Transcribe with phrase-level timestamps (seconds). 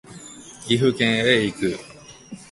[0.63, 1.77] 岐阜県へ行く